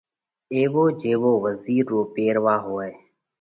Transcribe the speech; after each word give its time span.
ايوو 0.55 0.85
جيوو 1.01 1.33
وزِير 1.43 1.85
رو 1.91 2.01
پيروا 2.13 2.55
هوئه۔ 2.65 2.89